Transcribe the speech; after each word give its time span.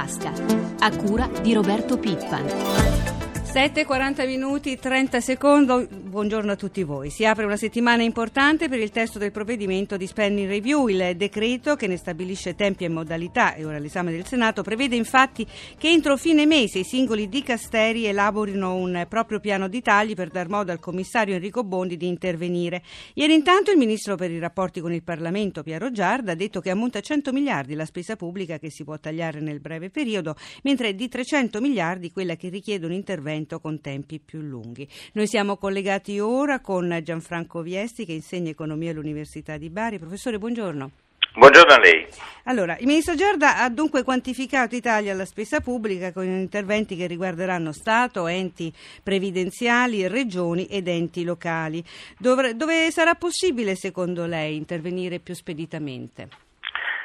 tasca, 0.00 0.32
a 0.78 0.96
cura 0.96 1.28
di 1.42 1.52
Roberto 1.52 1.98
Pippan. 1.98 2.44
7.40 2.46 4.26
minuti 4.26 4.78
30 4.78 5.20
secondi, 5.20 5.88
buongiorno 6.10 6.50
a 6.50 6.56
tutti 6.56 6.82
voi. 6.82 7.08
Si 7.08 7.24
apre 7.24 7.44
una 7.44 7.56
settimana 7.56 8.02
importante 8.02 8.68
per 8.68 8.80
il 8.80 8.90
testo 8.90 9.20
del 9.20 9.30
provvedimento 9.30 9.96
di 9.96 10.08
spending 10.08 10.48
review. 10.48 10.88
Il 10.88 11.16
decreto 11.16 11.76
che 11.76 11.86
ne 11.86 11.96
stabilisce 11.96 12.56
tempi 12.56 12.84
e 12.84 12.88
modalità 12.88 13.54
e 13.54 13.64
ora 13.64 13.78
l'esame 13.78 14.10
del 14.10 14.26
Senato 14.26 14.62
prevede 14.62 14.96
infatti 14.96 15.46
che 15.78 15.88
entro 15.88 16.16
fine 16.16 16.46
mese 16.46 16.80
i 16.80 16.84
singoli 16.84 17.28
dicasteri 17.28 18.06
elaborino 18.06 18.74
un 18.74 19.06
proprio 19.08 19.38
piano 19.38 19.68
di 19.68 19.80
tagli 19.80 20.14
per 20.14 20.30
dar 20.30 20.48
modo 20.48 20.72
al 20.72 20.80
commissario 20.80 21.36
Enrico 21.36 21.62
Bondi 21.62 21.96
di 21.96 22.08
intervenire. 22.08 22.82
Ieri 23.14 23.32
intanto 23.32 23.70
il 23.70 23.78
ministro 23.78 24.16
per 24.16 24.32
i 24.32 24.40
rapporti 24.40 24.80
con 24.80 24.92
il 24.92 25.04
Parlamento 25.04 25.62
Piero 25.62 25.92
Giarda 25.92 26.32
ha 26.32 26.34
detto 26.34 26.60
che 26.60 26.70
ammonta 26.70 26.98
a 26.98 27.02
100 27.02 27.32
miliardi 27.32 27.74
la 27.74 27.86
spesa 27.86 28.16
pubblica 28.16 28.58
che 28.58 28.70
si 28.70 28.82
può 28.82 28.98
tagliare 28.98 29.38
nel 29.38 29.60
breve 29.60 29.90
periodo, 29.90 30.34
mentre 30.64 30.88
è 30.88 30.94
di 30.94 31.08
300 31.08 31.60
miliardi 31.60 32.10
quella 32.10 32.34
che 32.34 32.48
richiede 32.48 32.84
un 32.84 32.92
intervento 32.92 33.60
con 33.60 33.80
tempi 33.80 34.18
più 34.18 34.40
lunghi. 34.40 34.88
Noi 35.12 35.28
siamo 35.28 35.56
collegati 35.56 35.98
ora 36.20 36.60
con 36.60 36.98
Gianfranco 37.02 37.60
Viesti 37.62 38.04
che 38.04 38.12
insegna 38.12 38.50
economia 38.50 38.90
all'Università 38.90 39.56
di 39.56 39.68
Bari. 39.68 39.98
Professore, 39.98 40.38
buongiorno. 40.38 40.90
Buongiorno 41.32 41.74
a 41.74 41.78
lei. 41.78 42.06
Allora, 42.46 42.76
il 42.78 42.86
ministro 42.86 43.14
Giarda 43.14 43.58
ha 43.58 43.68
dunque 43.70 44.02
quantificato 44.02 44.74
i 44.74 44.80
tagli 44.80 45.08
alla 45.08 45.24
spesa 45.24 45.60
pubblica 45.60 46.12
con 46.12 46.24
interventi 46.24 46.96
che 46.96 47.06
riguarderanno 47.06 47.72
Stato, 47.72 48.26
enti 48.26 48.72
previdenziali, 49.04 50.08
regioni 50.08 50.66
ed 50.66 50.88
enti 50.88 51.22
locali. 51.22 51.84
Dove, 52.18 52.56
dove 52.56 52.90
sarà 52.90 53.14
possibile, 53.14 53.76
secondo 53.76 54.26
lei, 54.26 54.56
intervenire 54.56 55.20
più 55.20 55.34
speditamente? 55.34 56.28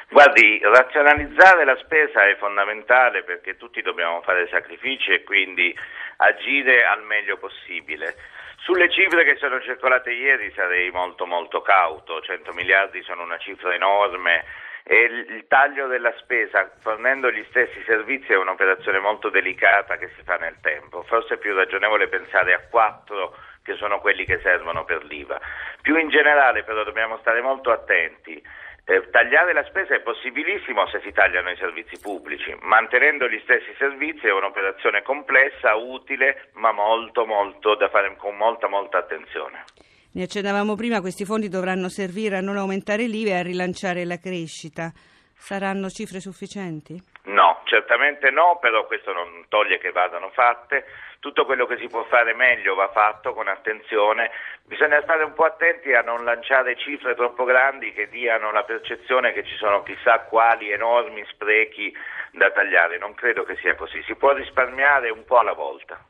Guardi, 0.08 0.60
razionalizzare 0.62 1.64
la 1.64 1.76
spesa 1.82 2.26
è 2.26 2.36
fondamentale 2.36 3.22
perché 3.22 3.56
tutti 3.56 3.82
dobbiamo 3.82 4.22
fare 4.22 4.48
sacrifici 4.50 5.12
e 5.12 5.22
quindi 5.22 5.74
agire 6.16 6.84
al 6.84 7.04
meglio 7.04 7.36
possibile. 7.36 8.14
Sulle 8.58 8.90
cifre 8.90 9.24
che 9.24 9.36
sono 9.36 9.60
circolate 9.60 10.10
ieri 10.10 10.52
sarei 10.54 10.90
molto 10.90 11.26
molto 11.26 11.62
cauto, 11.62 12.20
100 12.20 12.52
miliardi 12.52 13.02
sono 13.02 13.22
una 13.22 13.38
cifra 13.38 13.74
enorme 13.74 14.44
e 14.82 15.02
il 15.02 15.46
taglio 15.48 15.88
della 15.88 16.12
spesa 16.18 16.70
fornendo 16.80 17.30
gli 17.30 17.44
stessi 17.48 17.82
servizi 17.84 18.32
è 18.32 18.36
un'operazione 18.36 19.00
molto 19.00 19.30
delicata 19.30 19.96
che 19.96 20.10
si 20.16 20.22
fa 20.22 20.36
nel 20.36 20.56
tempo, 20.60 21.02
forse 21.02 21.34
è 21.34 21.38
più 21.38 21.54
ragionevole 21.54 22.08
pensare 22.08 22.54
a 22.54 22.60
quattro 22.70 23.36
che 23.62 23.74
sono 23.74 23.98
quelli 23.98 24.24
che 24.24 24.38
servono 24.42 24.84
per 24.84 25.04
l'IVA. 25.04 25.40
Più 25.82 25.96
in 25.96 26.08
generale 26.08 26.62
però 26.62 26.84
dobbiamo 26.84 27.18
stare 27.18 27.40
molto 27.40 27.72
attenti 27.72 28.40
eh, 28.88 29.10
tagliare 29.10 29.52
la 29.52 29.64
spesa 29.64 29.96
è 29.96 30.00
possibilissimo 30.00 30.86
se 30.86 31.00
si 31.02 31.10
tagliano 31.10 31.50
i 31.50 31.56
servizi 31.56 31.98
pubblici, 32.00 32.54
mantenendo 32.60 33.28
gli 33.28 33.40
stessi 33.42 33.74
servizi 33.76 34.28
è 34.28 34.32
un'operazione 34.32 35.02
complessa, 35.02 35.74
utile, 35.74 36.50
ma 36.52 36.70
molto, 36.70 37.26
molto 37.26 37.74
da 37.74 37.88
fare 37.88 38.14
con 38.16 38.36
molta, 38.36 38.68
molta 38.68 38.98
attenzione. 38.98 39.64
Ne 40.12 40.22
accennavamo 40.22 40.76
prima, 40.76 41.00
questi 41.00 41.24
fondi 41.24 41.48
dovranno 41.48 41.88
servire 41.88 42.36
a 42.36 42.40
non 42.40 42.56
aumentare 42.56 43.06
l'IVA 43.06 43.30
e 43.30 43.38
a 43.40 43.42
rilanciare 43.42 44.04
la 44.04 44.18
crescita. 44.18 44.92
Saranno 45.38 45.90
cifre 45.90 46.20
sufficienti? 46.20 46.96
No, 47.24 47.60
certamente 47.64 48.30
no, 48.30 48.58
però 48.60 48.86
questo 48.86 49.12
non 49.12 49.44
toglie 49.48 49.78
che 49.78 49.90
vadano 49.90 50.30
fatte. 50.30 50.86
Tutto 51.18 51.44
quello 51.44 51.66
che 51.66 51.76
si 51.78 51.88
può 51.88 52.04
fare 52.04 52.34
meglio 52.34 52.74
va 52.74 52.88
fatto 52.88 53.34
con 53.34 53.48
attenzione. 53.48 54.30
Bisogna 54.66 55.00
stare 55.02 55.22
un 55.22 55.32
po' 55.32 55.44
attenti 55.44 55.94
a 55.94 56.02
non 56.02 56.24
lanciare 56.24 56.76
cifre 56.76 57.14
troppo 57.14 57.44
grandi 57.44 57.92
che 57.92 58.08
diano 58.08 58.50
la 58.50 58.64
percezione 58.64 59.32
che 59.32 59.44
ci 59.44 59.54
sono 59.56 59.84
chissà 59.84 60.18
quali 60.20 60.72
enormi 60.72 61.24
sprechi 61.28 61.94
da 62.32 62.50
tagliare. 62.50 62.98
Non 62.98 63.14
credo 63.14 63.44
che 63.44 63.54
sia 63.56 63.76
così. 63.76 64.02
Si 64.02 64.16
può 64.16 64.32
risparmiare 64.32 65.10
un 65.10 65.24
po' 65.24 65.38
alla 65.38 65.52
volta. 65.52 66.04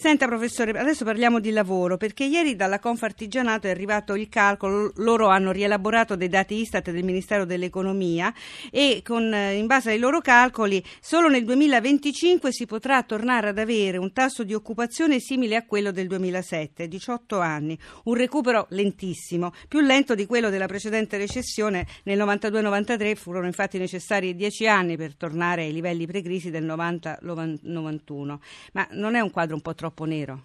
Senta 0.00 0.26
professore, 0.26 0.78
adesso 0.78 1.04
parliamo 1.04 1.40
di 1.40 1.50
lavoro 1.50 1.96
perché 1.96 2.22
ieri 2.22 2.54
dalla 2.54 2.78
Confartigianato 2.78 3.66
è 3.66 3.70
arrivato 3.70 4.14
il 4.14 4.28
calcolo, 4.28 4.92
loro 4.98 5.26
hanno 5.26 5.50
rielaborato 5.50 6.14
dei 6.14 6.28
dati 6.28 6.54
Istat 6.54 6.92
del 6.92 7.02
Ministero 7.02 7.44
dell'Economia 7.44 8.32
e 8.70 9.02
con, 9.04 9.34
eh, 9.34 9.54
in 9.54 9.66
base 9.66 9.90
ai 9.90 9.98
loro 9.98 10.20
calcoli 10.20 10.80
solo 11.00 11.28
nel 11.28 11.44
2025 11.44 12.52
si 12.52 12.64
potrà 12.64 13.02
tornare 13.02 13.48
ad 13.48 13.58
avere 13.58 13.96
un 13.96 14.12
tasso 14.12 14.44
di 14.44 14.54
occupazione 14.54 15.18
simile 15.18 15.56
a 15.56 15.66
quello 15.66 15.90
del 15.90 16.06
2007, 16.06 16.86
18 16.86 17.40
anni, 17.40 17.76
un 18.04 18.14
recupero 18.14 18.68
lentissimo, 18.70 19.52
più 19.66 19.80
lento 19.80 20.14
di 20.14 20.26
quello 20.26 20.48
della 20.48 20.66
precedente 20.66 21.16
recessione. 21.16 21.88
Nel 22.04 22.20
92-93 22.20 23.16
furono 23.16 23.46
infatti 23.46 23.78
necessari 23.78 24.36
10 24.36 24.68
anni 24.68 24.96
per 24.96 25.16
tornare 25.16 25.62
ai 25.64 25.72
livelli 25.72 26.06
precrisi 26.06 26.50
del 26.50 26.64
90-91, 26.66 28.38
ma 28.74 28.86
non 28.92 29.16
è 29.16 29.20
un 29.20 29.32
quadro 29.32 29.56
un 29.56 29.60
po' 29.60 29.74
troppo 29.74 29.86
troppo 29.88 30.04
nero? 30.04 30.38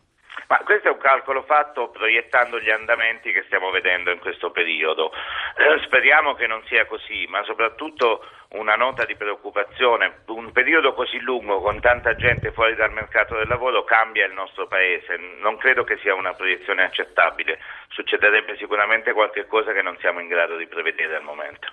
Ma 0.48 0.58
questo 0.66 0.88
è 0.88 0.92
un 0.92 0.98
calcolo 0.98 1.44
fatto 1.44 1.90
proiettando 1.90 2.60
gli 2.60 2.70
andamenti 2.70 3.32
che 3.32 3.44
stiamo 3.46 3.72
vedendo 3.72 4.12
in 4.12 4.20
questo 4.20 4.52
periodo. 4.52 5.12
Eh, 5.12 5.82
speriamo 5.86 6.34
che 6.34 6.48
non 6.48 6.62
sia 6.66 6.86
così, 6.86 7.26
ma 7.28 7.44
soprattutto 7.44 8.26
una 8.50 8.76
nota 8.76 9.06
di 9.06 9.16
preoccupazione. 9.16 10.22
Un 10.28 10.52
periodo 10.52 10.94
così 10.94 11.20
lungo 11.20 11.62
con 11.62 11.80
tanta 11.80 12.16
gente 12.16 12.52
fuori 12.52 12.76
dal 12.76 12.92
mercato 12.92 13.36
del 13.36 13.48
lavoro 13.48 13.84
cambia 13.84 14.26
il 14.26 14.34
nostro 14.34 14.68
paese. 14.68 15.18
Non 15.40 15.58
credo 15.58 15.84
che 15.84 15.98
sia 15.98 16.14
una 16.14 16.34
proiezione 16.34 16.84
accettabile. 16.84 17.60
Succederebbe 17.90 18.58
sicuramente 18.58 19.14
qualche 19.14 19.48
cosa 19.48 19.72
che 19.72 19.82
non 19.82 19.98
siamo 20.00 20.20
in 20.20 20.28
grado 20.28 20.58
di 20.58 20.68
prevedere 20.68 21.16
al 21.16 21.24
momento. 21.24 21.72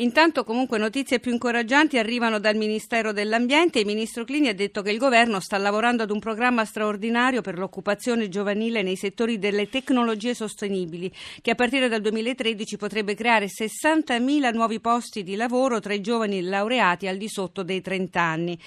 Intanto 0.00 0.44
comunque 0.44 0.78
notizie 0.78 1.20
più 1.20 1.30
incoraggianti 1.30 1.98
arrivano 1.98 2.38
dal 2.40 2.56
Ministero 2.56 3.12
dell'Ambiente. 3.12 3.80
Il 3.80 3.86
Ministro 3.86 4.24
Clini 4.24 4.48
ha 4.48 4.54
detto 4.54 4.80
che 4.80 4.90
il 4.90 4.96
governo 4.96 5.40
sta 5.40 5.58
lavorando 5.58 6.02
ad 6.02 6.10
un 6.10 6.18
programma 6.18 6.64
straordinario 6.64 7.42
per 7.42 7.58
l'occupazione 7.58 8.30
giovanile 8.30 8.80
nei 8.80 8.96
settori 8.96 9.38
delle 9.38 9.68
tecnologie 9.68 10.32
sostenibili, 10.32 11.12
che 11.42 11.50
a 11.50 11.54
partire 11.54 11.88
dal 11.88 12.00
2013 12.00 12.78
potrebbe 12.78 13.14
creare 13.14 13.48
60.000 13.48 14.54
nuovi 14.54 14.80
posti 14.80 15.22
di 15.22 15.36
lavoro 15.36 15.80
tra 15.80 15.92
i 15.92 16.00
giovani 16.00 16.40
laureati 16.40 17.06
al 17.06 17.18
di 17.18 17.28
sotto 17.28 17.62
dei 17.62 17.82
30 17.82 18.20
anni. 18.22 18.58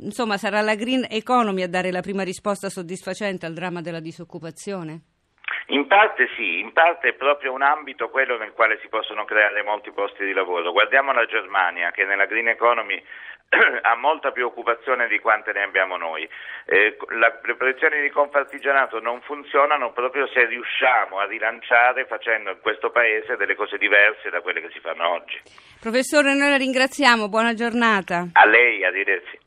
Insomma, 0.00 0.36
sarà 0.36 0.60
la 0.60 0.74
green 0.74 1.06
economy 1.08 1.62
a 1.62 1.68
dare 1.68 1.90
la 1.90 2.02
prima 2.02 2.22
risposta 2.22 2.68
soddisfacente 2.68 3.46
al 3.46 3.54
dramma 3.54 3.80
della 3.80 4.00
disoccupazione? 4.00 5.11
In 5.66 5.86
parte 5.86 6.28
sì, 6.36 6.58
in 6.60 6.72
parte 6.72 7.08
è 7.08 7.12
proprio 7.14 7.52
un 7.52 7.62
ambito 7.62 8.08
quello 8.08 8.36
nel 8.36 8.52
quale 8.52 8.78
si 8.80 8.88
possono 8.88 9.24
creare 9.24 9.62
molti 9.62 9.90
posti 9.92 10.24
di 10.24 10.32
lavoro. 10.32 10.72
Guardiamo 10.72 11.12
la 11.12 11.26
Germania 11.26 11.90
che 11.90 12.04
nella 12.04 12.26
green 12.26 12.48
economy 12.48 13.02
ha 13.82 13.96
molta 13.96 14.30
più 14.32 14.46
occupazione 14.46 15.08
di 15.08 15.18
quante 15.18 15.52
ne 15.52 15.62
abbiamo 15.62 15.96
noi. 15.96 16.28
Eh, 16.64 16.96
la, 17.08 17.38
le 17.42 17.54
proiezioni 17.56 18.00
di 18.00 18.10
Confartigianato 18.10 18.98
non 19.00 19.20
funzionano 19.22 19.92
proprio 19.92 20.26
se 20.28 20.46
riusciamo 20.46 21.18
a 21.18 21.26
rilanciare 21.26 22.06
facendo 22.06 22.50
in 22.50 22.60
questo 22.60 22.90
paese 22.90 23.36
delle 23.36 23.54
cose 23.54 23.76
diverse 23.76 24.30
da 24.30 24.40
quelle 24.40 24.60
che 24.60 24.70
si 24.72 24.80
fanno 24.80 25.08
oggi. 25.08 25.40
Professore, 25.80 26.34
noi 26.34 26.50
la 26.50 26.56
ringraziamo, 26.56 27.28
buona 27.28 27.52
giornata. 27.52 28.26
A 28.32 28.46
lei, 28.46 28.84
arrivederci. 28.84 29.38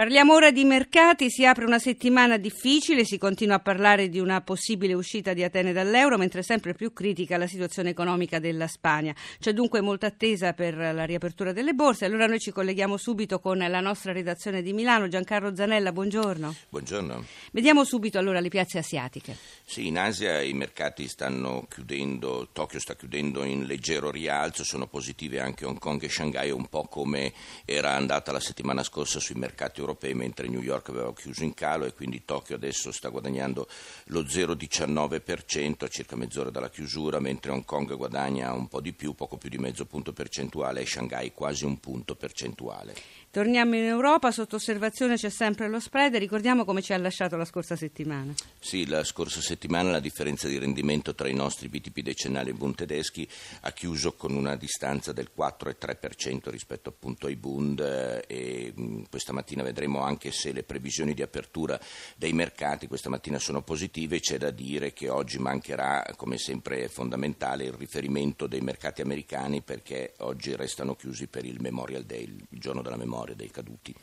Parliamo 0.00 0.32
ora 0.32 0.50
di 0.50 0.64
mercati, 0.64 1.28
si 1.28 1.44
apre 1.44 1.66
una 1.66 1.78
settimana 1.78 2.38
difficile, 2.38 3.04
si 3.04 3.18
continua 3.18 3.56
a 3.56 3.60
parlare 3.60 4.08
di 4.08 4.18
una 4.18 4.40
possibile 4.40 4.94
uscita 4.94 5.34
di 5.34 5.44
Atene 5.44 5.74
dall'euro, 5.74 6.16
mentre 6.16 6.40
è 6.40 6.42
sempre 6.42 6.72
più 6.72 6.94
critica 6.94 7.36
la 7.36 7.46
situazione 7.46 7.90
economica 7.90 8.38
della 8.38 8.66
Spagna. 8.66 9.14
C'è 9.38 9.52
dunque 9.52 9.82
molta 9.82 10.06
attesa 10.06 10.54
per 10.54 10.74
la 10.74 11.04
riapertura 11.04 11.52
delle 11.52 11.74
borse. 11.74 12.06
Allora 12.06 12.24
noi 12.26 12.38
ci 12.38 12.50
colleghiamo 12.50 12.96
subito 12.96 13.40
con 13.40 13.58
la 13.58 13.80
nostra 13.80 14.12
redazione 14.12 14.62
di 14.62 14.72
Milano. 14.72 15.06
Giancarlo 15.06 15.54
Zanella, 15.54 15.92
buongiorno. 15.92 16.54
Buongiorno. 16.70 17.22
Vediamo 17.52 17.84
subito 17.84 18.18
allora 18.18 18.40
le 18.40 18.48
piazze 18.48 18.78
asiatiche. 18.78 19.36
Sì, 19.66 19.88
in 19.88 19.98
Asia 19.98 20.40
i 20.40 20.54
mercati 20.54 21.08
stanno 21.08 21.66
chiudendo, 21.68 22.48
Tokyo 22.54 22.80
sta 22.80 22.96
chiudendo 22.96 23.44
in 23.44 23.66
leggero 23.66 24.10
rialzo, 24.10 24.64
sono 24.64 24.86
positive 24.86 25.40
anche 25.40 25.66
Hong 25.66 25.78
Kong 25.78 26.02
e 26.02 26.08
Shanghai, 26.08 26.50
un 26.50 26.68
po' 26.68 26.84
come 26.84 27.34
era 27.66 27.92
andata 27.92 28.32
la 28.32 28.40
settimana 28.40 28.82
scorsa 28.82 29.20
sui 29.20 29.34
mercati 29.34 29.72
europei 29.72 29.88
europei, 29.90 30.14
mentre 30.14 30.48
New 30.48 30.62
York 30.62 30.88
aveva 30.88 31.12
chiuso 31.12 31.42
in 31.42 31.54
calo 31.54 31.84
e 31.84 31.92
quindi 31.92 32.24
Tokyo 32.24 32.54
adesso 32.56 32.92
sta 32.92 33.08
guadagnando 33.08 33.68
lo 34.06 34.22
0,19% 34.22 35.84
a 35.84 35.88
circa 35.88 36.16
mezz'ora 36.16 36.50
dalla 36.50 36.70
chiusura, 36.70 37.18
mentre 37.18 37.50
Hong 37.50 37.64
Kong 37.64 37.94
guadagna 37.96 38.52
un 38.52 38.68
po' 38.68 38.80
di 38.80 38.92
più, 38.92 39.14
poco 39.14 39.36
più 39.36 39.50
di 39.50 39.58
mezzo 39.58 39.84
punto 39.84 40.12
percentuale 40.12 40.80
e 40.80 40.86
Shanghai 40.86 41.32
quasi 41.32 41.64
un 41.64 41.78
punto 41.80 42.14
percentuale. 42.14 42.94
Torniamo 43.32 43.76
in 43.76 43.84
Europa, 43.84 44.32
sotto 44.32 44.56
osservazione 44.56 45.14
c'è 45.14 45.28
sempre 45.28 45.68
lo 45.68 45.78
spread, 45.78 46.16
ricordiamo 46.16 46.64
come 46.64 46.82
ci 46.82 46.92
ha 46.92 46.98
lasciato 46.98 47.36
la 47.36 47.44
scorsa 47.44 47.76
settimana. 47.76 48.34
Sì, 48.58 48.86
la 48.86 49.04
scorsa 49.04 49.40
settimana 49.40 49.92
la 49.92 50.00
differenza 50.00 50.48
di 50.48 50.58
rendimento 50.58 51.14
tra 51.14 51.28
i 51.28 51.32
nostri 51.32 51.68
BTP 51.68 52.00
decennali 52.00 52.50
e 52.50 52.54
Bund 52.54 52.74
tedeschi 52.74 53.28
ha 53.60 53.70
chiuso 53.70 54.14
con 54.14 54.34
una 54.34 54.56
distanza 54.56 55.12
del 55.12 55.30
4,3% 55.32 56.50
rispetto 56.50 56.88
appunto 56.88 57.28
ai 57.28 57.36
Bund 57.36 57.78
eh, 57.78 58.24
e 58.26 58.74
questa 59.08 59.32
mattina 59.32 59.62
vedremo 59.62 60.00
anche 60.00 60.32
se 60.32 60.50
le 60.50 60.64
previsioni 60.64 61.14
di 61.14 61.22
apertura 61.22 61.78
dei 62.16 62.32
mercati 62.32 62.88
questa 62.88 63.10
mattina 63.10 63.38
sono 63.38 63.62
positive, 63.62 64.18
c'è 64.18 64.38
da 64.38 64.50
dire 64.50 64.92
che 64.92 65.08
oggi 65.08 65.38
mancherà, 65.38 66.04
come 66.16 66.36
sempre 66.36 66.88
fondamentale, 66.88 67.62
il 67.62 67.74
riferimento 67.74 68.48
dei 68.48 68.60
mercati 68.60 69.02
americani 69.02 69.62
perché 69.62 70.14
oggi 70.18 70.56
restano 70.56 70.96
chiusi 70.96 71.28
per 71.28 71.44
il 71.44 71.60
Memorial 71.60 72.02
Day, 72.02 72.24
il 72.24 72.58
giorno 72.58 72.82
della 72.82 72.96
memoria 72.96 73.18
dei 73.24 73.50
caduti 73.50 73.94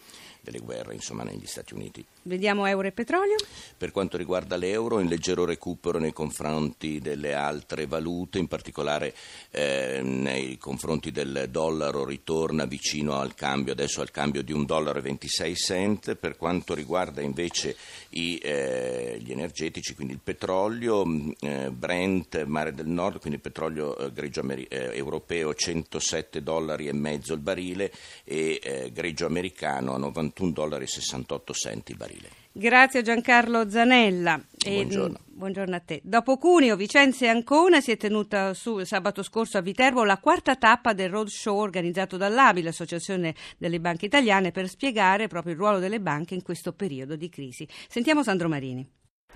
delle 0.42 0.60
guerre 0.60 0.94
insomma, 0.94 1.24
negli 1.24 1.46
Stati 1.46 1.74
Uniti. 1.74 2.06
Vediamo 2.28 2.66
euro 2.66 2.88
e 2.88 2.92
petrolio. 2.92 3.36
Per 3.78 3.92
quanto 3.92 4.18
riguarda 4.18 4.58
l'euro, 4.58 5.00
in 5.00 5.08
leggero 5.08 5.46
recupero 5.46 5.98
nei 5.98 6.12
confronti 6.12 7.00
delle 7.00 7.34
altre 7.34 7.86
valute, 7.86 8.38
in 8.38 8.48
particolare 8.48 9.14
eh, 9.52 10.02
nei 10.04 10.58
confronti 10.58 11.12
del 11.12 11.48
dollaro 11.50 12.04
ritorna 12.06 12.66
vicino 12.66 13.16
al 13.16 13.34
cambio, 13.34 13.72
adesso 13.72 14.02
al 14.02 14.12
cambio 14.12 14.42
di 14.42 14.54
1,26 14.54 15.54
dollaro. 15.54 16.16
Per 16.16 16.36
quanto 16.36 16.74
riguarda 16.74 17.22
invece 17.22 17.76
i, 18.10 18.38
eh, 18.44 19.18
gli 19.22 19.32
energetici, 19.32 19.96
quindi 19.96 20.14
il 20.14 20.20
petrolio, 20.24 21.06
mm, 21.06 21.30
eh, 21.40 21.72
Brent, 21.72 22.44
Mare 22.44 22.74
del 22.74 22.88
Nord, 22.88 23.20
quindi 23.20 23.38
il 23.38 23.44
petrolio 23.44 23.98
eh, 23.98 24.12
greggio 24.12 24.42
ameri- 24.42 24.66
eh, 24.66 24.96
europeo 24.96 25.54
107 25.54 26.44
dollari 26.44 26.88
e 26.88 26.94
mezzo 26.94 27.34
il 27.34 27.40
barile 27.40 27.92
e 28.24 28.60
eh, 28.62 28.92
greggio 28.92 29.26
americano 29.26 29.94
a 29.94 29.98
91 29.98 30.56
21,68 30.58 31.54
dollari 31.54 31.92
il 31.92 31.98
barile. 31.98 32.17
Grazie 32.52 33.02
a 33.02 33.04
Giancarlo 33.04 33.70
Zanella. 33.70 34.42
Buongiorno. 34.64 35.18
E, 35.18 35.22
buongiorno 35.28 35.76
a 35.76 35.80
te. 35.80 36.02
Dopo 36.04 36.38
Cuneo, 36.38 36.76
Vicenza 36.76 37.26
e 37.26 37.28
Ancona 37.28 37.82
si 37.82 37.92
è 37.92 37.98
tenuta 37.98 38.56
su, 38.56 38.84
sabato 38.84 39.22
scorso 39.22 39.60
a 39.60 39.62
Viterbo 39.62 40.04
la 40.04 40.18
quarta 40.18 40.56
tappa 40.56 40.94
del 40.94 41.10
roadshow 41.10 41.58
organizzato 41.60 42.18
dall'ABI, 42.18 42.64
l'Associazione 42.64 43.36
delle 43.58 43.80
Banche 43.80 44.08
Italiane, 44.08 44.52
per 44.52 44.68
spiegare 44.68 45.28
proprio 45.28 45.54
il 45.54 45.60
ruolo 45.60 45.78
delle 45.78 46.00
banche 46.00 46.34
in 46.34 46.42
questo 46.42 46.74
periodo 46.74 47.16
di 47.16 47.30
crisi. 47.30 47.68
Sentiamo 47.88 48.24
Sandro 48.24 48.50
Marini. 48.50 48.90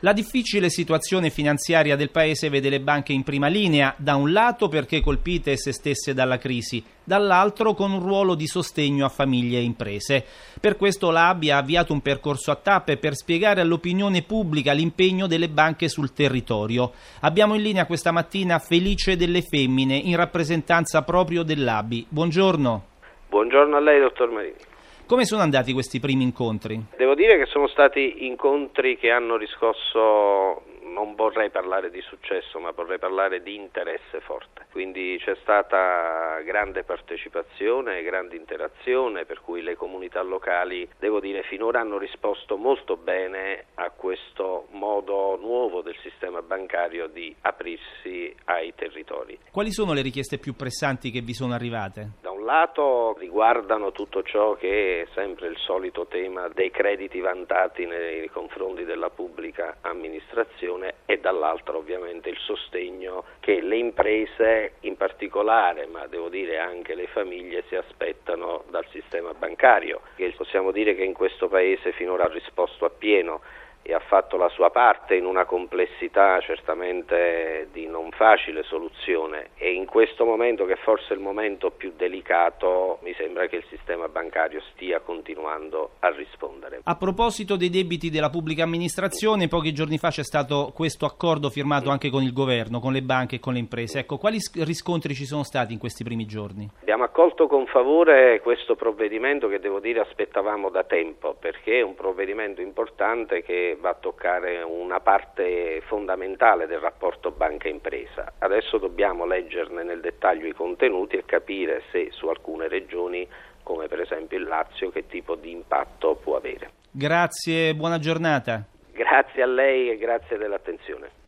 La 0.03 0.13
difficile 0.13 0.71
situazione 0.71 1.29
finanziaria 1.29 1.95
del 1.95 2.09
paese 2.09 2.49
vede 2.49 2.69
le 2.69 2.79
banche 2.79 3.13
in 3.13 3.21
prima 3.21 3.45
linea, 3.45 3.93
da 3.97 4.15
un 4.15 4.31
lato 4.31 4.67
perché 4.67 4.99
colpite 4.99 5.51
esse 5.51 5.71
stesse 5.71 6.15
dalla 6.15 6.39
crisi, 6.39 6.83
dall'altro 7.03 7.75
con 7.75 7.91
un 7.91 7.99
ruolo 7.99 8.33
di 8.33 8.47
sostegno 8.47 9.05
a 9.05 9.09
famiglie 9.09 9.59
e 9.59 9.61
imprese. 9.61 10.25
Per 10.59 10.75
questo 10.75 11.11
l'ABI 11.11 11.51
ha 11.51 11.57
avviato 11.57 11.93
un 11.93 12.01
percorso 12.01 12.49
a 12.49 12.55
tappe 12.55 12.97
per 12.97 13.13
spiegare 13.13 13.61
all'opinione 13.61 14.23
pubblica 14.23 14.71
l'impegno 14.71 15.27
delle 15.27 15.49
banche 15.49 15.87
sul 15.87 16.13
territorio. 16.13 16.93
Abbiamo 17.19 17.53
in 17.53 17.61
linea 17.61 17.85
questa 17.85 18.11
mattina 18.11 18.57
Felice 18.57 19.15
delle 19.15 19.43
Femmine, 19.43 19.95
in 19.95 20.15
rappresentanza 20.15 21.03
proprio 21.03 21.43
dell'ABI. 21.43 22.07
Buongiorno. 22.09 22.85
Buongiorno 23.29 23.77
a 23.77 23.79
lei, 23.79 23.99
dottor 23.99 24.31
Marini. 24.31 24.70
Come 25.11 25.25
sono 25.25 25.41
andati 25.41 25.73
questi 25.73 25.99
primi 25.99 26.23
incontri? 26.23 26.81
Devo 26.95 27.15
dire 27.15 27.37
che 27.37 27.45
sono 27.47 27.67
stati 27.67 28.25
incontri 28.27 28.95
che 28.95 29.11
hanno 29.11 29.35
riscosso 29.35 30.63
non 30.91 31.15
vorrei 31.15 31.49
parlare 31.49 31.89
di 31.89 32.01
successo, 32.01 32.59
ma 32.59 32.71
vorrei 32.71 32.99
parlare 32.99 33.41
di 33.41 33.55
interesse 33.55 34.19
forte. 34.21 34.67
Quindi 34.71 35.19
c'è 35.23 35.35
stata 35.41 36.39
grande 36.43 36.83
partecipazione, 36.83 38.03
grande 38.03 38.35
interazione, 38.35 39.25
per 39.25 39.41
cui 39.41 39.61
le 39.61 39.75
comunità 39.75 40.21
locali, 40.21 40.87
devo 40.99 41.19
dire, 41.19 41.43
finora 41.43 41.79
hanno 41.79 41.97
risposto 41.97 42.57
molto 42.57 42.97
bene 42.97 43.65
a 43.75 43.89
questo 43.89 44.67
modo 44.71 45.37
nuovo 45.39 45.81
del 45.81 45.95
sistema 46.01 46.41
bancario 46.41 47.07
di 47.07 47.33
aprirsi 47.41 48.33
ai 48.45 48.73
territori. 48.75 49.37
Quali 49.51 49.71
sono 49.71 49.93
le 49.93 50.01
richieste 50.01 50.37
più 50.37 50.55
pressanti 50.55 51.11
che 51.11 51.21
vi 51.21 51.33
sono 51.33 51.53
arrivate? 51.53 52.11
Da 52.21 52.30
un 52.41 52.47
lato 52.47 53.15
riguardano 53.19 53.91
tutto 53.91 54.23
ciò 54.23 54.55
che 54.55 55.03
è 55.03 55.07
sempre 55.13 55.47
il 55.47 55.57
solito 55.57 56.07
tema 56.07 56.47
dei 56.47 56.71
crediti 56.71 57.19
vantati 57.19 57.85
nei 57.85 58.27
confronti 58.29 58.83
della 58.83 59.11
pubblica 59.11 59.77
amministrazione 59.81 60.95
e 61.05 61.19
dall'altro 61.19 61.77
ovviamente 61.77 62.29
il 62.29 62.37
sostegno 62.39 63.25
che 63.39 63.61
le 63.61 63.77
imprese 63.77 64.73
in 64.81 64.97
particolare, 64.97 65.85
ma 65.85 66.07
devo 66.07 66.29
dire 66.29 66.57
anche 66.57 66.95
le 66.95 67.05
famiglie 67.07 67.63
si 67.67 67.75
aspettano 67.75 68.63
dal 68.71 68.87
sistema 68.89 69.33
bancario, 69.35 70.01
che 70.15 70.33
possiamo 70.35 70.71
dire 70.71 70.95
che 70.95 71.03
in 71.03 71.13
questo 71.13 71.47
paese 71.47 71.91
finora 71.91 72.23
ha 72.23 72.29
risposto 72.29 72.85
appieno 72.85 73.41
e 73.83 73.93
ha 73.93 73.99
fatto 73.99 74.37
la 74.37 74.49
sua 74.49 74.69
parte 74.69 75.15
in 75.15 75.25
una 75.25 75.45
complessità 75.45 76.39
certamente 76.39 77.67
di 77.71 77.87
non 77.87 78.11
facile 78.11 78.63
soluzione 78.63 79.49
e 79.57 79.73
in 79.73 79.85
questo 79.85 80.25
momento 80.25 80.65
che 80.65 80.75
forse 80.75 81.13
è 81.13 81.17
il 81.17 81.19
momento 81.19 81.71
più 81.71 81.93
delicato 81.95 82.99
mi 83.01 83.13
sembra 83.17 83.47
che 83.47 83.57
il 83.57 83.65
sistema 83.69 84.07
bancario 84.07 84.61
stia 84.73 84.99
continuando 84.99 85.91
a 85.99 86.09
rispondere. 86.09 86.81
A 86.83 86.95
proposito 86.95 87.55
dei 87.55 87.69
debiti 87.69 88.09
della 88.09 88.29
pubblica 88.29 88.63
amministrazione, 88.63 89.47
pochi 89.47 89.73
giorni 89.73 89.97
fa 89.97 90.09
c'è 90.09 90.23
stato 90.23 90.71
questo 90.75 91.05
accordo 91.05 91.49
firmato 91.49 91.89
anche 91.89 92.09
con 92.09 92.23
il 92.23 92.33
governo, 92.33 92.79
con 92.79 92.93
le 92.93 93.01
banche 93.01 93.37
e 93.37 93.39
con 93.39 93.53
le 93.53 93.59
imprese. 93.59 93.99
Ecco, 93.99 94.17
quali 94.17 94.37
riscontri 94.63 95.13
ci 95.13 95.25
sono 95.25 95.43
stati 95.43 95.73
in 95.73 95.79
questi 95.79 96.03
primi 96.03 96.25
giorni? 96.25 96.69
Abbiamo 96.81 97.03
accolto 97.03 97.47
con 97.47 97.65
favore 97.65 98.39
questo 98.41 98.75
provvedimento 98.75 99.47
che 99.47 99.59
devo 99.59 99.79
dire 99.79 100.01
aspettavamo 100.01 100.69
da 100.69 100.83
tempo 100.83 101.35
perché 101.39 101.79
è 101.79 101.81
un 101.81 101.95
provvedimento 101.95 102.61
importante 102.61 103.41
che 103.41 103.70
va 103.75 103.89
a 103.89 103.95
toccare 103.95 104.61
una 104.61 104.99
parte 104.99 105.81
fondamentale 105.87 106.67
del 106.67 106.79
rapporto 106.79 107.31
banca-impresa. 107.31 108.33
Adesso 108.39 108.77
dobbiamo 108.77 109.25
leggerne 109.25 109.83
nel 109.83 110.01
dettaglio 110.01 110.47
i 110.47 110.53
contenuti 110.53 111.15
e 111.15 111.25
capire 111.25 111.83
se 111.91 112.09
su 112.11 112.27
alcune 112.27 112.67
regioni, 112.67 113.27
come 113.63 113.87
per 113.87 114.01
esempio 114.01 114.37
il 114.37 114.45
Lazio, 114.45 114.89
che 114.89 115.07
tipo 115.07 115.35
di 115.35 115.51
impatto 115.51 116.15
può 116.15 116.35
avere. 116.35 116.71
Grazie, 116.91 117.73
buona 117.73 117.99
giornata. 117.99 118.63
Grazie 118.91 119.43
a 119.43 119.47
lei 119.47 119.89
e 119.89 119.97
grazie 119.97 120.37
dell'attenzione. 120.37 121.20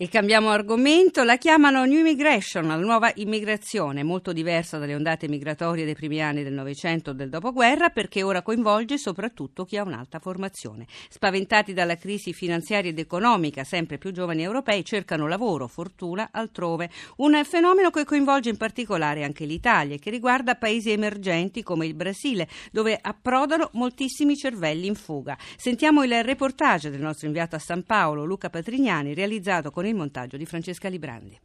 E 0.00 0.08
cambiamo 0.08 0.50
argomento, 0.50 1.24
la 1.24 1.36
chiamano 1.38 1.84
New 1.84 1.98
Immigration, 1.98 2.68
la 2.68 2.76
nuova 2.76 3.10
immigrazione, 3.16 4.04
molto 4.04 4.32
diversa 4.32 4.78
dalle 4.78 4.94
ondate 4.94 5.26
migratorie 5.26 5.84
dei 5.84 5.96
primi 5.96 6.22
anni 6.22 6.44
del 6.44 6.52
Novecento 6.52 7.10
o 7.10 7.12
del 7.14 7.28
dopoguerra, 7.28 7.88
perché 7.88 8.22
ora 8.22 8.42
coinvolge 8.42 8.96
soprattutto 8.96 9.64
chi 9.64 9.76
ha 9.76 9.82
un'alta 9.82 10.20
formazione. 10.20 10.86
Spaventati 11.08 11.72
dalla 11.72 11.96
crisi 11.96 12.32
finanziaria 12.32 12.90
ed 12.90 12.98
economica, 13.00 13.64
sempre 13.64 13.98
più 13.98 14.12
giovani 14.12 14.44
europei 14.44 14.84
cercano 14.84 15.26
lavoro, 15.26 15.66
fortuna 15.66 16.28
altrove. 16.30 16.90
Un 17.16 17.42
fenomeno 17.44 17.90
che 17.90 18.04
coinvolge 18.04 18.50
in 18.50 18.56
particolare 18.56 19.24
anche 19.24 19.46
l'Italia 19.46 19.96
e 19.96 19.98
che 19.98 20.10
riguarda 20.10 20.54
paesi 20.54 20.92
emergenti 20.92 21.64
come 21.64 21.86
il 21.86 21.94
Brasile, 21.94 22.46
dove 22.70 22.96
approdano 23.02 23.70
moltissimi 23.72 24.36
cervelli 24.36 24.86
in 24.86 24.94
fuga. 24.94 25.36
Sentiamo 25.56 26.04
il 26.04 26.22
reportage 26.22 26.88
del 26.88 27.00
nostro 27.00 27.26
inviato 27.26 27.56
a 27.56 27.58
San 27.58 27.82
Paolo, 27.82 28.24
Luca 28.24 28.48
Patrignani, 28.48 29.12
realizzato 29.12 29.72
con 29.72 29.86
il 29.88 29.96
montaggio 29.96 30.36
di 30.36 30.46
Francesca 30.46 30.88
Librandi. 30.88 31.38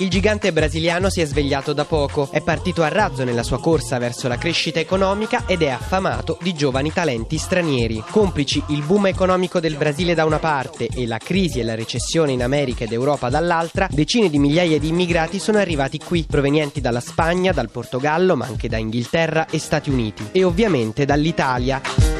Il 0.00 0.10
gigante 0.10 0.52
brasiliano 0.52 1.10
si 1.10 1.20
è 1.20 1.24
svegliato 1.24 1.72
da 1.72 1.84
poco, 1.84 2.28
è 2.30 2.40
partito 2.40 2.84
a 2.84 2.88
razzo 2.88 3.24
nella 3.24 3.42
sua 3.42 3.58
corsa 3.58 3.98
verso 3.98 4.28
la 4.28 4.38
crescita 4.38 4.78
economica 4.78 5.42
ed 5.44 5.60
è 5.62 5.70
affamato 5.70 6.38
di 6.40 6.54
giovani 6.54 6.92
talenti 6.92 7.36
stranieri. 7.36 8.04
Complici 8.08 8.62
il 8.68 8.84
boom 8.84 9.06
economico 9.06 9.58
del 9.58 9.74
Brasile 9.74 10.14
da 10.14 10.24
una 10.24 10.38
parte 10.38 10.86
e 10.86 11.04
la 11.04 11.18
crisi 11.18 11.58
e 11.58 11.64
la 11.64 11.74
recessione 11.74 12.30
in 12.30 12.44
America 12.44 12.84
ed 12.84 12.92
Europa 12.92 13.28
dall'altra, 13.28 13.88
decine 13.90 14.30
di 14.30 14.38
migliaia 14.38 14.78
di 14.78 14.86
immigrati 14.86 15.40
sono 15.40 15.58
arrivati 15.58 15.98
qui, 15.98 16.24
provenienti 16.28 16.80
dalla 16.80 17.00
Spagna, 17.00 17.50
dal 17.50 17.68
Portogallo, 17.68 18.36
ma 18.36 18.46
anche 18.46 18.68
da 18.68 18.76
Inghilterra 18.76 19.46
e 19.46 19.58
Stati 19.58 19.90
Uniti 19.90 20.28
e 20.30 20.44
ovviamente 20.44 21.06
dall'Italia. 21.06 22.17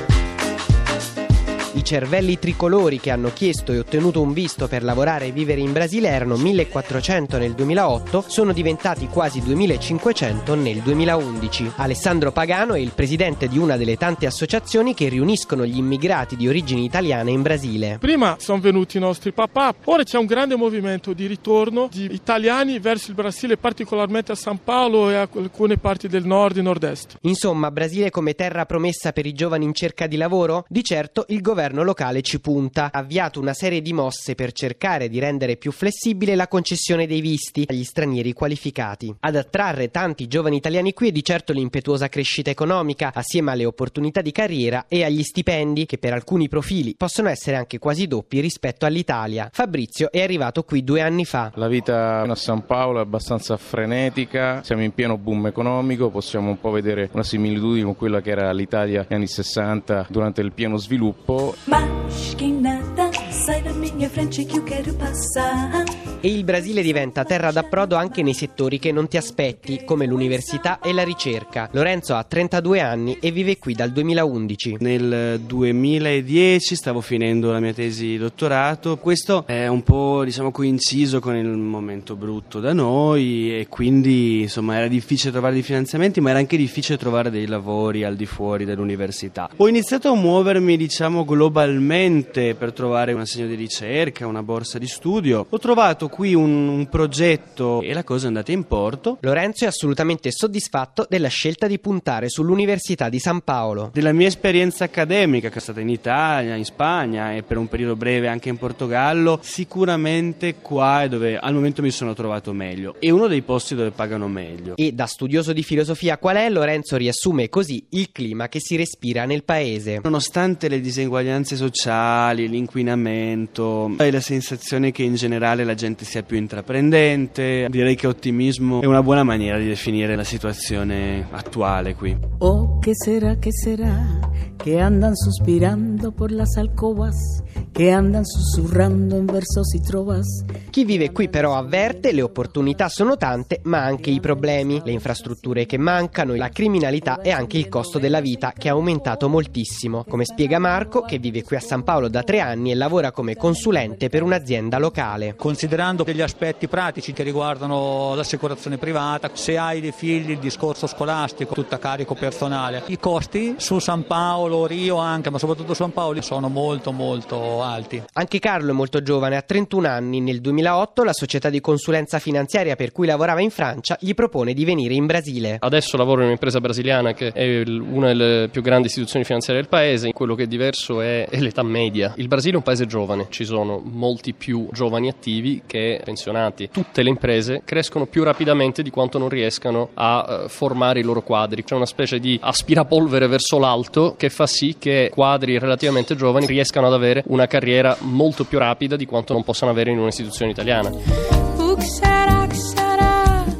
I 1.74 1.84
cervelli 1.84 2.38
tricolori 2.38 2.98
che 2.98 3.10
hanno 3.10 3.30
chiesto 3.30 3.72
e 3.72 3.78
ottenuto 3.78 4.22
un 4.22 4.32
visto 4.32 4.68
per 4.68 4.82
lavorare 4.82 5.26
e 5.26 5.32
vivere 5.32 5.60
in 5.60 5.74
Brasile 5.74 6.08
erano 6.08 6.38
1400 6.38 7.36
nel 7.36 7.52
2008, 7.52 8.24
sono 8.26 8.54
diventati 8.54 9.06
quasi 9.06 9.42
2500 9.42 10.54
nel 10.54 10.78
2011. 10.78 11.72
Alessandro 11.76 12.32
Pagano 12.32 12.72
è 12.72 12.78
il 12.78 12.92
presidente 12.94 13.48
di 13.48 13.58
una 13.58 13.76
delle 13.76 13.98
tante 13.98 14.24
associazioni 14.24 14.94
che 14.94 15.10
riuniscono 15.10 15.66
gli 15.66 15.76
immigrati 15.76 16.36
di 16.36 16.48
origini 16.48 16.84
italiane 16.84 17.32
in 17.32 17.42
Brasile. 17.42 17.98
Prima 18.00 18.36
sono 18.38 18.60
venuti 18.60 18.96
i 18.96 19.00
nostri 19.00 19.32
papà, 19.32 19.74
ora 19.84 20.04
c'è 20.04 20.16
un 20.16 20.26
grande 20.26 20.56
movimento 20.56 21.12
di 21.12 21.26
ritorno 21.26 21.90
di 21.92 22.08
italiani 22.12 22.78
verso 22.78 23.10
il 23.10 23.14
Brasile, 23.14 23.58
particolarmente 23.58 24.32
a 24.32 24.36
San 24.36 24.58
Paolo 24.64 25.10
e 25.10 25.16
a 25.16 25.28
alcune 25.30 25.76
parti 25.76 26.08
del 26.08 26.24
nord 26.24 26.56
e 26.56 26.62
nord-est. 26.62 27.18
Insomma, 27.22 27.70
Brasile 27.70 28.08
come 28.08 28.32
terra 28.32 28.64
promessa 28.64 29.12
per 29.12 29.26
i 29.26 29.34
giovani 29.34 29.66
in 29.66 29.74
cerca 29.74 30.06
di 30.06 30.16
lavoro? 30.16 30.64
Di 30.66 30.82
certo 30.82 31.26
il 31.28 31.42
governo 31.42 31.56
governo 31.58 31.82
locale 31.82 32.22
ci 32.22 32.38
punta. 32.38 32.90
Ha 32.92 33.00
avviato 33.00 33.40
una 33.40 33.52
serie 33.52 33.82
di 33.82 33.92
mosse 33.92 34.36
per 34.36 34.52
cercare 34.52 35.08
di 35.08 35.18
rendere 35.18 35.56
più 35.56 35.72
flessibile 35.72 36.36
la 36.36 36.46
concessione 36.46 37.08
dei 37.08 37.20
visti 37.20 37.64
agli 37.66 37.82
stranieri 37.82 38.32
qualificati. 38.32 39.12
Ad 39.18 39.34
attrarre 39.34 39.90
tanti 39.90 40.28
giovani 40.28 40.54
italiani 40.54 40.92
qui 40.92 41.08
è 41.08 41.10
di 41.10 41.24
certo 41.24 41.52
l'impetuosa 41.52 42.08
crescita 42.08 42.50
economica, 42.50 43.10
assieme 43.12 43.50
alle 43.50 43.64
opportunità 43.64 44.20
di 44.20 44.30
carriera 44.30 44.84
e 44.86 45.02
agli 45.02 45.24
stipendi 45.24 45.84
che 45.84 45.98
per 45.98 46.12
alcuni 46.12 46.48
profili 46.48 46.94
possono 46.96 47.28
essere 47.28 47.56
anche 47.56 47.80
quasi 47.80 48.06
doppi 48.06 48.38
rispetto 48.38 48.86
all'Italia. 48.86 49.50
Fabrizio 49.52 50.12
è 50.12 50.22
arrivato 50.22 50.62
qui 50.62 50.84
due 50.84 51.00
anni 51.00 51.24
fa. 51.24 51.50
La 51.56 51.66
vita 51.66 52.20
a 52.20 52.34
San 52.36 52.66
Paolo 52.66 52.98
è 52.98 53.02
abbastanza 53.02 53.56
frenetica, 53.56 54.62
siamo 54.62 54.84
in 54.84 54.92
pieno 54.92 55.18
boom 55.18 55.48
economico, 55.48 56.10
possiamo 56.10 56.50
un 56.50 56.60
po' 56.60 56.70
vedere 56.70 57.08
una 57.12 57.24
similitudine 57.24 57.84
con 57.84 57.96
quella 57.96 58.20
che 58.20 58.30
era 58.30 58.52
l'Italia 58.52 59.00
negli 59.00 59.14
anni 59.14 59.26
60 59.26 60.06
durante 60.08 60.40
il 60.40 60.52
pieno 60.52 60.76
sviluppo. 60.76 61.47
Mas 61.66 62.34
que 62.34 62.48
nada 62.50 63.10
sai 63.30 63.62
da 63.62 63.72
minha 63.72 64.08
frente 64.08 64.44
que 64.44 64.58
eu 64.58 64.64
quero 64.64 64.92
passar. 64.94 65.77
E 66.20 66.32
il 66.32 66.42
Brasile 66.42 66.82
diventa 66.82 67.24
terra 67.24 67.52
d'approdo 67.52 67.94
anche 67.94 68.24
nei 68.24 68.34
settori 68.34 68.80
che 68.80 68.90
non 68.90 69.06
ti 69.06 69.16
aspetti, 69.16 69.84
come 69.84 70.04
l'università 70.04 70.80
e 70.80 70.92
la 70.92 71.04
ricerca. 71.04 71.68
Lorenzo 71.70 72.16
ha 72.16 72.24
32 72.24 72.80
anni 72.80 73.18
e 73.20 73.30
vive 73.30 73.58
qui 73.58 73.72
dal 73.72 73.92
2011. 73.92 74.78
Nel 74.80 75.38
2010 75.38 76.74
stavo 76.74 77.02
finendo 77.02 77.52
la 77.52 77.60
mia 77.60 77.72
tesi 77.72 78.06
di 78.06 78.18
dottorato. 78.18 78.96
Questo 78.96 79.44
è 79.46 79.68
un 79.68 79.84
po' 79.84 80.24
diciamo 80.24 80.50
coinciso 80.50 81.20
con 81.20 81.36
il 81.36 81.46
momento 81.46 82.16
brutto 82.16 82.58
da 82.58 82.72
noi 82.72 83.56
e 83.56 83.68
quindi 83.68 84.40
insomma 84.40 84.76
era 84.76 84.88
difficile 84.88 85.30
trovare 85.30 85.54
dei 85.54 85.62
finanziamenti, 85.62 86.20
ma 86.20 86.30
era 86.30 86.40
anche 86.40 86.56
difficile 86.56 86.98
trovare 86.98 87.30
dei 87.30 87.46
lavori 87.46 88.02
al 88.02 88.16
di 88.16 88.26
fuori 88.26 88.64
dell'università. 88.64 89.50
Ho 89.58 89.68
iniziato 89.68 90.10
a 90.10 90.16
muovermi 90.16 90.76
diciamo 90.76 91.24
globalmente 91.24 92.56
per 92.56 92.72
trovare 92.72 93.12
un 93.12 93.20
assegno 93.20 93.46
di 93.46 93.54
ricerca, 93.54 94.26
una 94.26 94.42
borsa 94.42 94.78
di 94.78 94.88
studio. 94.88 95.46
Ho 95.48 95.58
trovato 95.58 96.06
qui 96.08 96.34
un, 96.34 96.68
un, 96.68 96.88
progetto 96.88 97.82
e 97.82 97.92
la 97.92 98.04
cosa 98.04 98.24
è 98.24 98.28
andata 98.28 98.52
in 98.52 98.64
porto. 98.64 99.18
Lorenzo 99.20 99.64
è 99.64 99.68
assolutamente 99.68 100.30
soddisfatto 100.30 101.06
della 101.08 101.28
scelta 101.28 101.66
di 101.66 101.78
puntare 101.78 102.28
sull'Università 102.28 103.08
di 103.08 103.18
San 103.18 103.40
Paolo. 103.42 103.90
Della 103.92 104.12
mia 104.12 104.26
esperienza 104.26 104.84
accademica, 104.84 105.48
che 105.48 105.58
è 105.58 105.60
stata 105.60 105.80
in 105.80 105.88
Italia, 105.88 106.54
in 106.54 106.64
Spagna 106.64 107.34
e 107.34 107.42
per 107.42 107.56
un 107.56 107.68
periodo 107.68 107.96
breve 107.96 108.28
anche 108.28 108.48
in 108.48 108.56
Portogallo, 108.56 109.38
sicuramente 109.42 110.56
qua 110.60 111.02
è 111.02 111.08
dove 111.08 111.36
al 111.36 111.54
momento 111.54 111.82
mi 111.82 111.90
sono 111.90 112.14
trovato 112.14 112.52
meglio. 112.52 112.96
È 112.98 113.10
uno 113.10 113.26
dei 113.26 113.42
posti 113.42 113.74
dove 113.74 113.90
pagano 113.90 114.28
meglio. 114.28 114.76
E 114.76 114.92
da 114.92 115.06
studioso 115.06 115.52
di 115.52 115.62
filosofia 115.62 116.18
qual 116.18 116.36
è, 116.36 116.48
Lorenzo 116.50 116.96
riassume 116.96 117.48
così 117.48 117.84
il 117.90 118.10
clima 118.12 118.48
che 118.48 118.60
si 118.60 118.76
respira 118.76 119.24
nel 119.24 119.44
paese. 119.44 120.00
Nonostante 120.02 120.68
le 120.68 120.80
diseguaglianze 120.80 121.56
sociali, 121.56 122.48
l'inquinamento, 122.48 123.94
hai 123.96 124.10
la 124.10 124.20
sensazione 124.20 124.92
che 124.92 125.02
in 125.02 125.14
generale 125.14 125.64
la 125.64 125.74
gente 125.74 125.97
sia 126.04 126.22
più 126.22 126.36
intraprendente. 126.36 127.66
Direi 127.68 127.94
che 127.94 128.06
ottimismo 128.06 128.80
è 128.80 128.86
una 128.86 129.02
buona 129.02 129.22
maniera 129.22 129.58
di 129.58 129.66
definire 129.66 130.16
la 130.16 130.24
situazione 130.24 131.26
attuale 131.30 131.94
qui. 131.94 132.16
Oh, 132.38 132.78
che 132.78 132.92
sarà, 132.94 133.36
che 133.36 133.50
sarà, 133.52 134.18
che 134.56 134.78
andan 134.78 135.14
sospirando 135.14 136.12
por 136.12 136.30
las 136.30 136.56
alcobas, 136.56 137.42
che 137.78 137.92
andan 137.92 138.24
sussurrando 138.24 139.14
in 139.14 139.26
versos 139.26 139.72
y 139.72 139.80
trovas. 139.80 140.44
Chi 140.68 140.84
vive 140.84 141.12
qui 141.12 141.28
però 141.28 141.54
avverte 141.54 142.10
le 142.10 142.22
opportunità 142.22 142.88
sono 142.88 143.16
tante, 143.16 143.60
ma 143.64 143.84
anche 143.84 144.10
i 144.10 144.18
problemi, 144.18 144.82
le 144.84 144.90
infrastrutture 144.90 145.64
che 145.64 145.78
mancano, 145.78 146.34
la 146.34 146.48
criminalità 146.48 147.20
e 147.20 147.30
anche 147.30 147.56
il 147.56 147.68
costo 147.68 148.00
della 148.00 148.18
vita 148.18 148.52
che 148.52 148.66
è 148.66 148.72
aumentato 148.72 149.28
moltissimo. 149.28 150.04
Come 150.08 150.24
spiega 150.24 150.58
Marco, 150.58 151.02
che 151.02 151.20
vive 151.20 151.44
qui 151.44 151.54
a 151.54 151.60
San 151.60 151.84
Paolo 151.84 152.08
da 152.08 152.24
tre 152.24 152.40
anni 152.40 152.72
e 152.72 152.74
lavora 152.74 153.12
come 153.12 153.36
consulente 153.36 154.08
per 154.08 154.24
un'azienda 154.24 154.78
locale. 154.80 155.36
Considerando 155.36 156.02
degli 156.02 156.20
aspetti 156.20 156.66
pratici 156.66 157.12
che 157.12 157.22
riguardano 157.22 158.16
l'assicurazione 158.16 158.76
privata, 158.76 159.30
se 159.34 159.56
hai 159.56 159.80
dei 159.80 159.92
figli 159.92 160.32
il 160.32 160.40
discorso 160.40 160.88
scolastico, 160.88 161.54
tutto 161.54 161.76
a 161.76 161.78
carico 161.78 162.14
personale. 162.14 162.82
I 162.86 162.98
costi 162.98 163.54
su 163.58 163.78
San 163.78 164.04
Paolo, 164.04 164.66
Rio 164.66 164.96
anche, 164.96 165.30
ma 165.30 165.38
soprattutto 165.38 165.74
San 165.74 165.92
Paolo 165.92 166.20
sono 166.22 166.48
molto 166.48 166.90
molto 166.90 167.62
alti. 167.62 167.66
Anche 168.14 168.38
Carlo 168.38 168.70
è 168.70 168.74
molto 168.74 169.02
giovane, 169.02 169.36
ha 169.36 169.42
31 169.42 169.86
anni. 169.86 170.20
Nel 170.20 170.40
2008 170.40 171.04
la 171.04 171.12
società 171.12 171.50
di 171.50 171.60
consulenza 171.60 172.18
finanziaria 172.18 172.76
per 172.76 172.92
cui 172.92 173.06
lavorava 173.06 173.42
in 173.42 173.50
Francia 173.50 173.96
gli 174.00 174.14
propone 174.14 174.54
di 174.54 174.64
venire 174.64 174.94
in 174.94 175.04
Brasile. 175.04 175.58
Adesso 175.60 175.98
lavoro 175.98 176.20
in 176.20 176.28
un'impresa 176.28 176.60
brasiliana 176.60 177.12
che 177.12 177.28
è 177.28 177.62
una 177.66 178.08
delle 178.08 178.48
più 178.50 178.62
grandi 178.62 178.86
istituzioni 178.86 179.24
finanziarie 179.24 179.60
del 179.60 179.70
paese. 179.70 180.12
Quello 180.12 180.34
che 180.34 180.44
è 180.44 180.46
diverso 180.46 181.02
è, 181.02 181.28
l'età 181.30 181.62
media. 181.62 182.14
Il 182.16 182.26
Brasile 182.26 182.54
è 182.54 182.56
un 182.56 182.62
paese 182.62 182.86
giovane, 182.86 183.26
ci 183.28 183.44
sono 183.44 183.82
molti 183.84 184.32
più 184.32 184.68
giovani 184.72 185.08
attivi 185.08 185.62
che 185.66 186.00
pensionati. 186.02 186.70
Tutte 186.72 187.02
le 187.02 187.10
imprese 187.10 187.60
crescono 187.64 188.06
più 188.06 188.24
rapidamente 188.24 188.82
di 188.82 188.90
quanto 188.90 189.18
non 189.18 189.28
riescano 189.28 189.90
a 189.94 190.42
uh, 190.44 190.48
formare 190.48 191.00
i 191.00 191.02
loro 191.02 191.20
quadri. 191.22 191.64
C'è 191.64 191.74
una 191.74 191.86
specie 191.86 192.18
di 192.18 192.38
aspirapolvere 192.40 193.26
verso 193.26 193.58
l'alto 193.58 194.14
che 194.16 194.30
fa 194.30 194.46
sì 194.46 194.76
che 194.78 195.10
quadri 195.12 195.58
relativamente 195.58 196.16
giovani 196.16 196.46
riescano 196.46 196.86
ad 196.86 196.94
avere 196.94 197.22
una 197.26 197.46
carriera 197.46 197.57
molto 198.00 198.44
più 198.44 198.58
rapida 198.58 198.96
di 198.96 199.06
quanto 199.06 199.32
non 199.32 199.44
possano 199.44 199.70
avere 199.70 199.90
in 199.90 199.98
un'istituzione 199.98 200.50
italiana. 200.50 201.57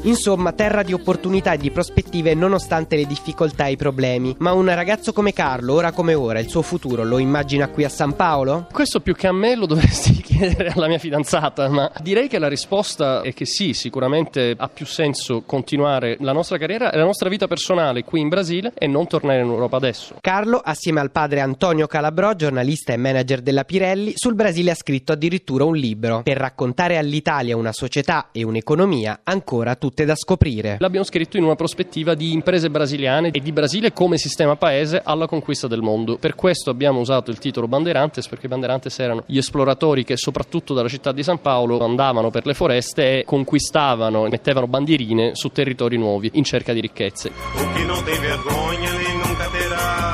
Insomma, 0.03 0.53
terra 0.53 0.81
di 0.81 0.93
opportunità 0.93 1.51
e 1.51 1.57
di 1.57 1.71
prospettive 1.71 2.33
nonostante 2.33 2.95
le 2.95 3.05
difficoltà 3.05 3.65
e 3.65 3.71
i 3.71 3.75
problemi. 3.75 4.33
Ma 4.39 4.53
un 4.53 4.73
ragazzo 4.73 5.11
come 5.11 5.33
Carlo, 5.33 5.73
ora 5.73 5.91
come 5.91 6.13
ora, 6.13 6.39
il 6.39 6.47
suo 6.47 6.61
futuro 6.61 7.03
lo 7.03 7.17
immagina 7.17 7.67
qui 7.67 7.83
a 7.83 7.89
San 7.89 8.15
Paolo? 8.15 8.67
Questo 8.71 9.01
più 9.01 9.13
che 9.13 9.27
a 9.27 9.33
me 9.33 9.55
lo 9.55 9.65
dovresti 9.67 10.21
chiedere 10.21 10.69
alla 10.69 10.87
mia 10.87 10.99
fidanzata, 10.99 11.67
ma 11.67 11.91
direi 12.01 12.29
che 12.29 12.39
la 12.39 12.47
risposta 12.47 13.21
è 13.21 13.33
che 13.33 13.45
sì, 13.45 13.73
sicuramente 13.73 14.55
ha 14.57 14.69
più 14.69 14.85
senso 14.85 15.43
continuare 15.45 16.15
la 16.21 16.31
nostra 16.31 16.57
carriera 16.57 16.91
e 16.91 16.97
la 16.97 17.03
nostra 17.03 17.27
vita 17.27 17.47
personale 17.47 18.05
qui 18.05 18.21
in 18.21 18.29
Brasile 18.29 18.71
e 18.75 18.87
non 18.87 19.05
tornare 19.05 19.41
in 19.41 19.49
Europa 19.49 19.75
adesso. 19.75 20.15
Carlo, 20.21 20.59
assieme 20.63 21.01
al 21.01 21.11
padre 21.11 21.41
Antonio 21.41 21.87
Calabrò, 21.87 22.33
giornalista 22.33 22.93
e 22.93 22.97
manager 22.97 23.41
della 23.41 23.65
Pirelli, 23.65 24.13
sul 24.15 24.35
Brasile 24.35 24.71
ha 24.71 24.75
scritto 24.75 25.11
addirittura 25.11 25.65
un 25.65 25.75
libro 25.75 26.21
per 26.23 26.37
raccontare 26.37 26.97
all'Italia 26.97 27.57
una 27.57 27.73
società 27.73 28.29
e 28.31 28.43
un'economia 28.43 29.21
ancora 29.23 29.75
tutte 29.75 29.87
tutte 29.89 30.05
da 30.05 30.15
scoprire. 30.15 30.77
L'abbiamo 30.79 31.05
scritto 31.05 31.37
in 31.37 31.43
una 31.43 31.55
prospettiva 31.55 32.13
di 32.13 32.31
imprese 32.31 32.69
brasiliane 32.69 33.31
e 33.31 33.39
di 33.39 33.51
Brasile 33.51 33.91
come 33.91 34.17
sistema 34.17 34.55
paese 34.55 35.01
alla 35.03 35.25
conquista 35.25 35.67
del 35.67 35.81
mondo. 35.81 36.17
Per 36.17 36.35
questo 36.35 36.69
abbiamo 36.69 36.99
usato 36.99 37.31
il 37.31 37.39
titolo 37.39 37.67
Banderantes 37.67 38.27
perché 38.27 38.47
Banderantes 38.47 38.99
erano 38.99 39.23
gli 39.25 39.37
esploratori 39.37 40.03
che 40.03 40.15
soprattutto 40.15 40.75
dalla 40.75 40.87
città 40.87 41.11
di 41.11 41.23
San 41.23 41.41
Paolo 41.41 41.83
andavano 41.83 42.29
per 42.29 42.45
le 42.45 42.53
foreste 42.53 43.19
e 43.19 43.23
conquistavano 43.25 44.27
e 44.27 44.29
mettevano 44.29 44.67
bandierine 44.67 45.33
su 45.33 45.49
territori 45.49 45.97
nuovi 45.97 46.29
in 46.33 46.43
cerca 46.43 46.71
di 46.71 46.81
ricchezze. 46.81 47.31
O 47.55 47.73
chi 47.73 47.85
non 47.85 48.03
tem 48.03 48.19
vergogna 48.19 48.91
nunca 49.23 49.49
terá, 49.49 50.13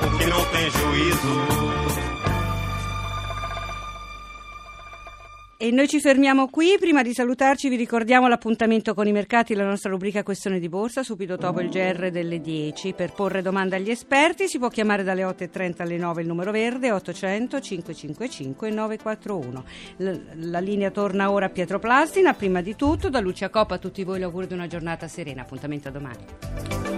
o 0.00 0.16
chi 0.16 0.24
non 0.26 0.44
tem 0.50 0.70
juízo 0.70 1.59
E 5.62 5.70
noi 5.70 5.88
ci 5.88 6.00
fermiamo 6.00 6.48
qui. 6.48 6.78
Prima 6.80 7.02
di 7.02 7.12
salutarci 7.12 7.68
vi 7.68 7.76
ricordiamo 7.76 8.26
l'appuntamento 8.28 8.94
con 8.94 9.06
i 9.06 9.12
mercati, 9.12 9.54
la 9.54 9.66
nostra 9.66 9.90
rubrica 9.90 10.22
Questione 10.22 10.58
di 10.58 10.70
Borsa, 10.70 11.02
subito 11.02 11.36
dopo 11.36 11.60
il 11.60 11.68
GR 11.68 12.10
delle 12.10 12.40
10. 12.40 12.94
Per 12.94 13.12
porre 13.12 13.42
domande 13.42 13.76
agli 13.76 13.90
esperti 13.90 14.48
si 14.48 14.58
può 14.58 14.68
chiamare 14.68 15.02
dalle 15.02 15.22
8.30 15.22 15.82
alle 15.82 15.98
9 15.98 16.22
il 16.22 16.28
numero 16.28 16.50
verde 16.50 16.90
800 16.92 17.60
555 17.60 18.70
941. 18.70 19.64
La, 19.98 20.18
la 20.36 20.60
linea 20.60 20.90
torna 20.90 21.30
ora 21.30 21.44
a 21.44 21.50
Pietro 21.50 21.78
Plastina. 21.78 22.32
Prima 22.32 22.62
di 22.62 22.74
tutto, 22.74 23.10
da 23.10 23.20
Lucia 23.20 23.50
Coppa 23.50 23.74
a 23.74 23.78
tutti 23.78 24.02
voi 24.02 24.18
l'augurio 24.18 24.48
di 24.48 24.54
una 24.54 24.66
giornata 24.66 25.08
serena. 25.08 25.42
Appuntamento 25.42 25.88
a 25.88 25.90
domani. 25.90 26.89